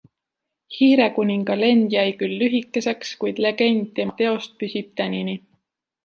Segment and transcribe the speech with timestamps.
[0.75, 5.37] Hiirekuninga lend jäi küll lühikeseks, kuid legend tema teost püsib tänini.